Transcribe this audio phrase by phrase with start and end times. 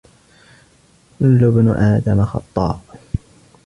[1.19, 2.81] كل ابن آدم خطاّء